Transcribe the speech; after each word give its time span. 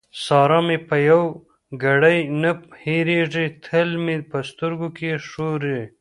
سارا 0.25 0.59
مې 0.67 0.77
په 0.87 0.95
يوه 1.09 1.27
ګړۍ 1.83 2.19
نه 2.41 2.51
هېرېږي؛ 2.83 3.47
تل 3.65 3.89
مې 4.03 4.17
په 4.29 4.39
سترګو 4.49 4.87
کې 4.97 5.09
ښوري. 5.27 5.81